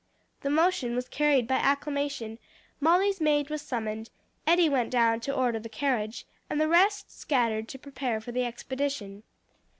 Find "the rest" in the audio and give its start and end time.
6.59-7.11